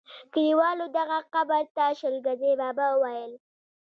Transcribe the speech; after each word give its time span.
کلیوالو 0.33 0.85
دغه 0.97 1.17
قبر 1.33 1.63
ته 1.75 1.85
شل 1.99 2.15
ګزی 2.25 2.51
بابا 2.61 2.87
ویل. 3.01 3.33